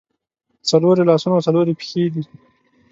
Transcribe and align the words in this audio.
څلور 0.69 0.95
یې 0.99 1.03
لاسونه 1.09 1.33
او 1.35 1.45
څلور 1.47 1.65
یې 1.69 1.75
پښې 1.79 2.03
دي. 2.13 2.23